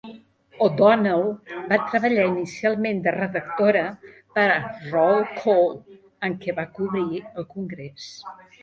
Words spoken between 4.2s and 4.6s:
per a